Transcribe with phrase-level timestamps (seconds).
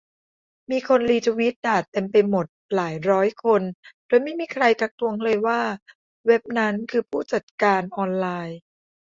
[0.71, 3.61] มีคนรีทวิตด่าเต็มไปหมดหลายร้อยคน
[4.07, 5.61] โดยไม่มีใครทักท้วงเลยว่า
[6.27, 8.59] เว็บนั้น คือ ผู้จัดการออนไลน์